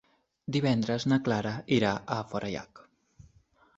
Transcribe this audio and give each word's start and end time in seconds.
Divendres 0.55 1.05
na 1.11 1.19
Clara 1.29 1.53
irà 1.77 1.93
a 2.17 2.21
Forallac. 2.33 2.83